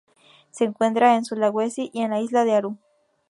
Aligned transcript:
Se 0.49 0.63
encuentra 0.63 1.13
en 1.15 1.25
Sulawesi 1.25 1.91
y 1.93 2.01
en 2.01 2.09
la 2.09 2.21
isla 2.21 2.43
de 2.43 2.55
Aru. 2.55 2.79